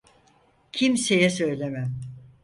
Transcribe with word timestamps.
Kimseye 0.71 1.29
söylemem. 1.29 1.99